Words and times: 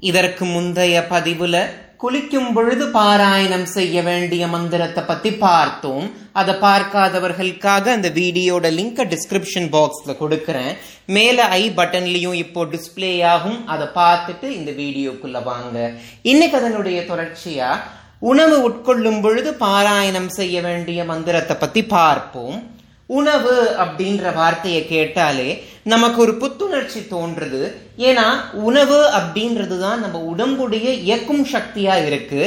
இதற்கு 0.00 0.44
முந்தைய 0.44 1.06
பதிவுல 1.10 1.56
குளிக்கும் 1.96 2.52
பொழுது 2.52 2.86
பாராயணம் 2.86 3.64
செய்ய 3.76 4.02
வேண்டிய 4.02 4.46
மந்திரத்தை 4.46 5.04
பத்தி 5.04 5.32
பார்த்தோம். 5.32 6.10
அதை 6.32 6.54
பார்க்காதவர்களுக்காக 6.54 7.86
அந்த 7.86 8.08
வீடியோட 8.08 8.66
லிங்க் 8.76 9.00
டிஸ்கிரிப்ஷன் 9.14 9.68
பாக்ஸ்ல 9.74 10.14
கொடுக்கறேன். 10.20 10.76
மேல 11.06 11.44
ஐ 11.44 11.70
பட்டன்லயும் 11.70 12.38
இப்போ 12.44 12.64
டிஸ்பிளே 12.64 13.24
ஆகும். 13.24 13.66
அதை 13.66 13.86
பார்த்துட்டு 13.94 14.42
இந்த 14.42 14.70
வீடியோக்குள்ள 14.70 15.42
வாங்க. 15.42 15.92
இன்னைக்கு 16.22 16.58
அதனுடைய 16.58 17.00
தொடர்ச்சியா 17.00 17.70
உணவு 18.18 18.56
உட்கொள்ளும் 18.68 19.20
பொழுது 19.20 19.52
பாராயணம் 19.60 20.30
செய்ய 20.38 20.60
வேண்டிய 20.60 21.04
மந்திரத்தை 21.04 21.56
பத்தி 21.56 21.84
பார்ப்போம். 21.84 22.76
உணவு 23.16 23.54
அப்படின்ற 23.82 24.34
வார்த்தையை 24.38 24.80
கேட்டாலே 24.86 25.50
நமக்கு 25.92 26.18
ஒரு 26.24 26.32
புத்துணர்ச்சி 26.42 27.00
தோன்றுது. 27.12 27.62
ஏன்னா 28.08 28.26
உணவு 28.68 28.98
அப்படின்றது 29.18 29.76
தான் 29.84 30.02
நம்ம 30.04 30.18
உடம்புடைய 30.32 30.88
இயக்கும் 31.06 31.44
சக்தியாக 31.54 32.06
இருக்கு. 32.08 32.40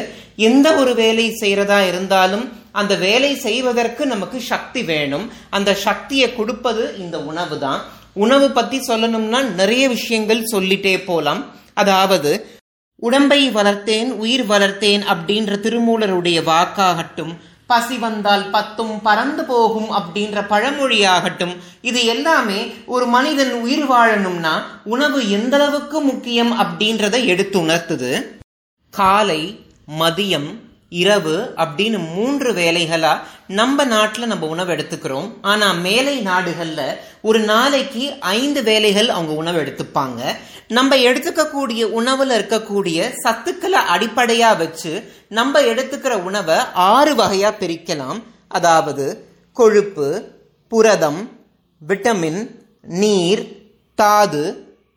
எந்த 0.50 0.68
ஒரு 0.82 0.92
வேலை 1.02 1.26
செய்யறதா 1.42 1.80
இருந்தாலும் 1.88 2.46
அந்த 2.80 2.94
வேலை 3.08 3.32
செய்வதற்கு 3.48 4.06
நமக்கு 4.14 4.38
சக்தி 4.52 4.84
வேணும். 4.92 5.26
அந்த 5.50 5.72
சக்தியை 5.88 6.28
கொடுப்பது 6.36 6.84
இந்த 7.04 7.18
உணவு 7.32 7.58
தான் 7.66 7.82
உணவு 8.26 8.48
பத்தி 8.52 8.78
சொல்லணும்னா 8.88 9.42
நிறைய 9.60 9.84
விஷயங்கள் 9.98 10.50
சொல்லிட்டே 10.54 10.96
போலாம். 11.10 11.42
அதாவது 11.82 12.32
உடம்பை 13.08 13.42
வளர்த்தேன் 13.52 14.10
உயிர் 14.24 14.44
வளர்த்தேன் 14.50 15.04
அப்படின்ற 15.14 15.54
திருமூலருடைய 15.66 16.40
வாக்காகட்டும் 16.50 17.34
பசி 17.72 17.98
வந்தால் 18.06 18.46
பத்தும் 18.56 18.96
பறந்து 19.08 19.44
போகும் 19.52 19.90
அப்படின்ற 19.98 20.44
பழமொழியாகட்டும் 20.54 21.56
இது 21.90 22.00
எல்லாமே 22.14 22.60
ஒரு 22.96 23.06
மனிதன் 23.16 23.54
உயிர் 23.66 23.86
வாழணும்னா 23.92 24.56
உணவு 24.96 25.20
எந்த 25.38 25.56
அளவுக்கு 25.58 26.00
முக்கியம் 26.10 26.52
அப்படின்றத 26.62 27.16
எடுத்து 27.26 27.58
உணர்த்துது. 27.64 28.12
காலை 28.94 29.42
மதியம் 30.00 30.50
இரவு 30.92 31.54
அப்படின்னு 31.56 32.14
மூன்று 32.14 32.54
வேலைகளா 32.54 33.18
நம்ம 33.48 33.84
நாட்டில் 33.84 34.28
நம்ம 34.28 34.48
உணவு 34.48 34.74
எடுத்துக்கிறோம். 34.74 35.34
ஆனா 35.42 35.72
மேலை 35.72 36.20
நாடுகளில் 36.20 36.98
ஒரு 37.22 37.40
நாளைக்கு 37.40 38.14
ஐந்து 38.20 38.64
வேலைகள் 38.64 39.10
அவங்க 39.10 39.34
உணவு 39.34 39.62
எடுத்துப்பாங்க. 39.62 40.22
நம்ம 40.68 40.96
எடுத்துக்கக்கூடிய 40.96 41.84
உணவுல 42.00 42.34
இருக்கக்கூடிய 42.42 43.12
சத்துக்களை 43.24 43.80
அடிப்படையா 43.96 44.58
வச்சு 44.58 45.14
நம்ம 45.30 45.62
எடுத்துக்கிற 45.62 46.10
உணவை 46.10 46.58
ஆறு 46.74 47.16
வகையா 47.16 47.52
பிரிக்கலாம். 47.60 48.24
அதாவது 48.48 49.28
கொழுப்பு 49.54 50.28
புரதம் 50.68 51.30
விட்டமின் 51.88 52.56
நீர் 52.82 53.48
தாது 53.96 54.44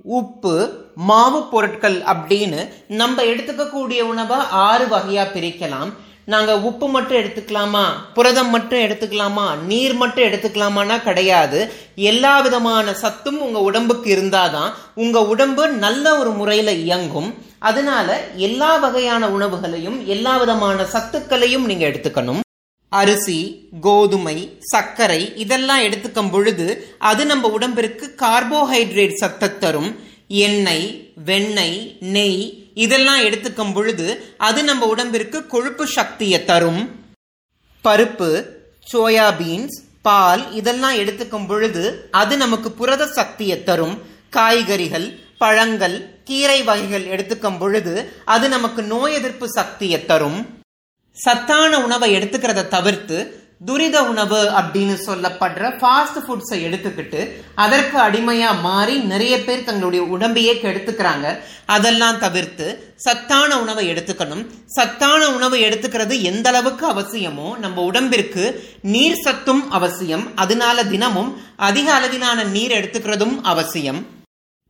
உப்பு 0.03 0.84
மாவு 0.95 1.49
பொருட்கள் 1.49 2.01
அப்படின்னு 2.01 2.69
நம்ம 2.89 3.23
எடுத்துக்கக்கூடிய 3.23 4.01
உணவை 4.01 4.37
ஆறு 4.51 4.87
வகையா 4.87 5.27
பிரிக்கலாம். 5.35 5.93
நாங்க 6.25 6.61
உப்பு 6.61 6.89
மட்டும் 6.89 7.17
எடுத்துக்கலாமா? 7.17 7.83
புரதம் 8.15 8.51
மட்டும் 8.51 8.79
எடுத்துக்கலாமா? 8.79 9.59
நீர் 9.67 9.95
மட்டும் 9.95 10.25
எடுத்துக்கலாமான்னா 10.25 11.03
கிடையாது. 11.03 11.73
எல்லா 11.95 12.41
விதமான 12.41 12.95
சத்தும் 12.95 13.41
உங்க 13.41 13.61
உடம்புக்கு 13.61 14.17
இருந்தாதான் 14.17 14.73
உங்க 14.95 15.27
உடம்பு 15.27 15.69
நல்ல 15.69 16.19
ஒரு 16.19 16.31
முறையில 16.31 16.73
இயங்கும். 16.73 17.35
அதனால 17.59 18.21
எல்லா 18.35 18.77
வகையான 18.77 19.29
உணவுகளையும் 19.29 20.07
எல்லா 20.07 20.37
விதமான 20.37 20.85
சத்துக்களையும் 20.85 21.65
நீங்க 21.65 21.87
எடுத்துக்கணும். 21.89 22.41
அரிசி 22.89 23.69
கோதுமை 23.81 24.57
சர்க்கரை 24.61 25.33
இதெல்லாம் 25.37 25.81
எடுத்துக்கும் 25.81 26.31
பொழுது 26.31 26.87
அது 26.99 27.27
நம்ம 27.27 27.49
உடம்பிற்கு 27.49 28.15
கார்போஹைட்ரேட் 28.23 29.15
சத்தை 29.15 29.59
தரும். 29.59 30.13
எண்ணெய் 30.43 30.87
வெண்ணெய் 31.29 31.79
நெய் 32.15 32.41
இதெல்லாம் 32.85 33.21
எடுத்துக்கும் 33.27 33.75
பொழுது 33.75 34.07
அது 34.39 34.61
நம்ம 34.69 34.87
உடம்பிற்கு 34.93 35.39
கொழுப்பு 35.47 35.85
சக்தியை 35.97 36.39
தரும். 36.51 36.83
பருப்பு 37.85 38.31
சோயா 38.93 39.27
பீன்ஸ் 39.41 39.77
பால் 40.07 40.43
இதெல்லாம் 40.61 40.97
எடுத்துக்கும் 41.03 41.47
பொழுது 41.51 41.85
அது 42.23 42.35
நமக்கு 42.43 42.71
புரத 42.81 43.03
சக்தியை 43.19 43.59
தரும். 43.69 43.97
காய்கறிகள் 44.37 45.07
பழங்கள் 45.43 45.97
கீரை 46.29 46.59
வகைகள் 46.69 47.07
எடுத்துக்கும் 47.15 47.59
பொழுது 47.59 47.95
அது 48.35 48.47
நமக்கு 48.49 48.83
நோய் 48.93 49.17
எதிர்ப்பு 49.19 49.47
சக்தியை 49.59 49.99
தரும். 50.11 50.41
சத்தான 51.17 51.73
உணவை 51.87 52.09
எடுத்துக்கிறத 52.17 52.63
தவிர்த்து 52.75 53.19
துரித 53.61 54.03
உணவு 54.05 54.39
அப்படின்னு 54.59 54.95
சொல்லப்படுற 55.07 55.65
ஃபாஸ்ட் 55.81 56.19
ஃபுட்ஸை 56.25 56.59
எடுத்துக்கிட்டு 56.67 57.21
அதற்கு 57.55 57.99
அடிமையா 57.99 58.61
மாறி 58.61 58.99
நிறைய 58.99 59.45
பேர் 59.45 59.65
தங்களுடைய 59.65 60.05
உடம்பையே 60.17 60.55
கெடுத்துக்கிறாங்க. 60.63 61.39
அதெல்லாம் 61.67 62.19
தவிர்த்து 62.19 62.95
சத்தான 62.97 63.61
உணவை 63.61 63.89
எடுத்துக்கணும். 63.93 64.47
சத்தான 64.67 65.31
உணவை 65.31 65.63
எடுத்துக்கிறது 65.65 66.23
எந்த 66.23 66.49
அளவுக்கு 66.49 66.87
அவசியமோ 66.93 67.57
நம்ம 67.57 67.83
உடம்பிற்கு 67.83 68.45
நீர் 68.83 69.23
சத்தும் 69.23 69.71
அவசியம். 69.71 70.37
அதனால 70.37 70.85
தினமும் 70.85 71.31
அதிக 71.57 71.95
அளவிலான 71.95 72.45
நீர் 72.45 72.71
எடுத்துக்கிறதும் 72.71 73.41
அவசியம். 73.43 74.03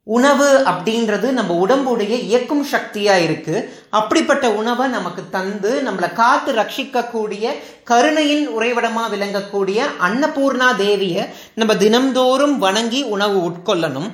உணவு 0.07 0.63
அப்படின்றது 0.67 1.31
நம்ம 1.31 1.55
உடம்புடைய 1.55 2.17
இயக்கும் 2.17 2.67
சக்தியா 2.73 3.23
இருக்கு. 3.23 3.85
அப்படிப்பட்ட 3.91 4.53
உணவை 4.53 4.89
நமக்கு 4.89 5.23
தந்து 5.31 5.83
நம்மளை 5.87 6.13
காத்து 6.13 6.53
ரட்சிக்கக்கூடிய 6.53 7.49
கருணையின் 7.85 8.49
உறைவிடமா 8.49 9.05
விளங்கக்கூடிய 9.11 9.85
அன்னபூர்ணா 10.01 10.69
தேவியை 10.79 11.29
நம்ம 11.55 11.75
தினம்தோறும் 11.75 12.59
வணங்கி 12.59 13.03
உணவு 13.03 13.51
உட்கொள்ளணும். 13.51 14.11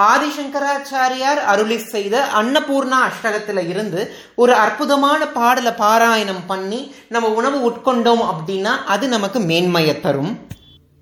ஆதிசங்கராச்சாரியார் 0.00 1.42
அருளி 1.46 1.78
செய்த 1.78 2.24
அன்னபூர்ணா 2.42 2.96
அஷ்டகத்துல 3.08 3.68
இருந்து 3.68 4.14
ஒரு 4.34 4.54
அற்புதமான 4.54 5.26
பாடலை 5.28 5.72
பாராயணம் 5.72 6.46
பண்ணி 6.46 6.94
நம்ம 7.08 7.28
உணவு 7.28 7.70
உட்கொண்டோம் 7.70 8.24
அப்படின்னா 8.30 8.72
அது 8.86 9.08
நமக்கு 9.08 9.40
மேன்மையை 9.40 10.00
தரும். 10.00 10.38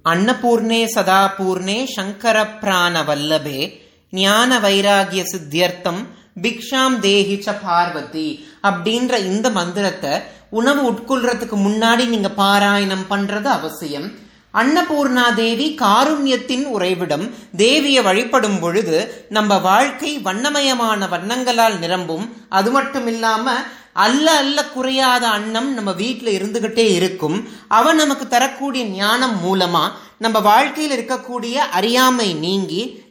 அன்னபூர்ணே 0.04 0.88
சதாபூர்ணே 0.94 1.84
சங்கர 1.84 2.46
பிராண 2.46 3.02
வல்லபே. 3.02 3.81
ஞான 4.12 4.58
வைராகிய 4.58 5.22
சித்தியர்த்தம் 5.32 6.00
பிக்ஷாம் 6.42 6.96
தேஹி 7.04 7.36
ச 7.46 7.54
பார்வதி 7.62 8.44
அப்படின்ற 8.62 9.24
இந்த 9.24 9.50
மந்திரத்தை 9.50 10.12
உணவு 10.50 10.82
உட்கொள்றதுக்கு 10.90 11.56
முன்னாடி 11.66 12.04
நீங்க 12.08 12.30
பாராயணம் 12.36 13.06
பண்றது 13.10 13.44
அவசியம். 13.44 14.08
அன்னபூர்ணா 14.54 15.34
தேவி 15.34 15.78
காருண்யத்தின் 15.80 16.64
உறைவிடம் 16.64 17.34
தேவியை 17.56 18.02
வழிபடும் 18.02 18.58
பொழுது 18.60 19.26
நம்ம 19.28 19.58
வாழ்க்கை 19.58 20.18
வண்ணமயமான 20.18 21.08
வண்ணங்களால் 21.08 21.78
நிரம்பும். 21.78 22.26
அது 22.48 22.70
மட்டும் 22.70 23.06
இல்லாம 23.06 23.54
அல்ல 23.92 24.26
அல்ல 24.30 24.58
குறையாத 24.64 25.24
அன்னம் 25.28 25.74
நம்ம 25.74 25.92
வீட்டில் 25.92 26.36
இருந்துகிட்டே 26.38 26.86
இருக்கும். 26.98 27.48
அவன் 27.68 27.96
நமக்கு 27.96 28.28
தரக்கூடிய 28.28 28.84
ஞானம் 28.84 29.38
மூலமா 29.46 29.84
நம்ம 30.18 30.40
வாழ்க்கையில் 30.40 30.94
இருக்கக்கூடிய 30.98 31.54
அறியாமை 31.54 32.34
நீங்கி 32.34 32.82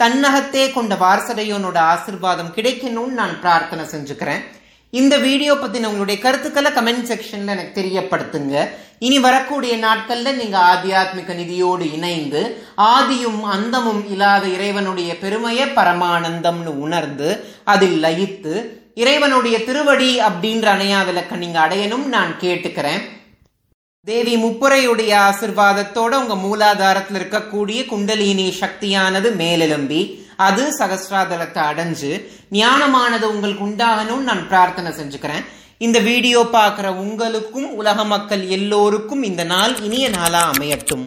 தன்னகத்தே 0.00 0.64
கொண்ட 0.72 0.94
வாரசடையோனோட 1.02 1.78
ஆசிர்வாதம் 1.92 2.54
கிடைக்கணும்னு 2.56 3.18
நான் 3.20 3.34
பிரார்த்தனை 3.42 3.84
செஞ்சுக்கிறேன். 3.92 4.42
இந்த 4.92 5.14
வீடியோ 5.24 5.52
பற்றின 5.54 5.88
உங்களுடைய 5.90 6.18
கருத்துக்களை 6.20 6.70
கமெண்ட் 6.76 7.08
செக்ஷன்ல 7.10 7.54
எனக்கு 7.54 7.74
தெரியப்படுத்துங்க. 7.80 8.54
இனி 9.06 9.18
வரக்கூடிய 9.26 9.74
நாட்களில் 9.76 10.38
நீங்க 10.38 10.56
ஆத்தியாத்மிக 10.70 11.34
நிதியோடு 11.40 11.84
இணைந்து 11.96 12.40
ஆதியும் 12.94 13.42
அந்தமும் 13.56 14.02
இல்லாத 14.12 14.44
இறைவனுடைய 14.56 15.10
பெருமையை 15.24 15.66
பரமானந்தம்னு 15.78 16.72
உணர்ந்து 16.86 17.28
அதில் 17.74 17.98
லயித்து 18.04 18.54
இறைவனுடைய 19.02 19.56
திருவடி 19.66 20.10
அப்படின்ற 20.28 20.66
அணையா 20.76 21.00
விளக்க 21.08 21.42
நீங்க 21.44 21.58
அடையணும் 21.66 22.06
நான் 22.14 22.32
கேட்டுக்கிறேன். 22.40 23.02
தேவி 24.08 24.34
முப்புரையுடைய 24.42 25.12
ஆசிர்வாதத்தோட 25.28 26.12
உங்க 26.22 26.34
மூலாதாரத்தில் 26.44 27.18
இருக்கக்கூடிய 27.20 27.80
குண்டலினி 27.86 28.46
சக்தியானது 28.60 29.28
மேலெலும்பி. 29.40 30.00
அது 30.36 30.62
சகசிராதலத்தை 30.78 31.62
அடைஞ்சு 31.70 32.10
ஞானமானது 32.52 33.26
உங்களுக்கு 33.32 33.66
உண்டாகணும்னு 33.66 34.28
நான் 34.30 34.48
பிரார்த்தனை 34.48 34.92
செஞ்சுக்கிறேன். 35.00 35.44
இந்த 35.86 35.98
வீடியோ 35.98 36.40
பார்க்குற 36.52 36.86
உங்களுக்கும் 37.04 37.68
உலக 37.74 38.04
மக்கள் 38.14 38.48
எல்லோருக்கும் 38.48 39.22
இந்த 39.22 39.44
நாள் 39.44 39.74
இனிய 39.80 40.08
நாளா 40.08 40.42
அமையட்டும். 40.52 41.06